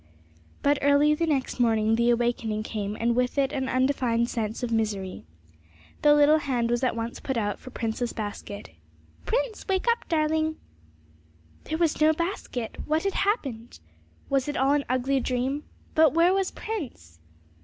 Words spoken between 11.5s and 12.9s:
There was no basket!